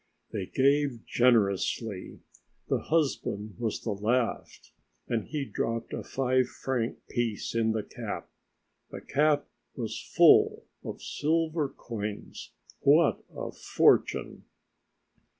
They 0.31 0.47
gave 0.47 1.05
generously; 1.05 2.21
the 2.69 2.79
husband 2.79 3.59
was 3.59 3.83
the 3.83 3.91
last, 3.91 4.73
and 5.07 5.25
he 5.25 5.45
dropped 5.45 5.93
a 5.93 6.01
five 6.01 6.47
franc 6.47 7.05
piece 7.07 7.53
in 7.53 7.73
the 7.73 7.83
cap. 7.83 8.27
The 8.89 9.01
cap 9.01 9.47
was 9.75 10.01
full 10.17 10.65
of 10.83 11.03
silver 11.03 11.69
coins. 11.69 12.51
What 12.79 13.23
a 13.35 13.51
fortune! 13.51 14.45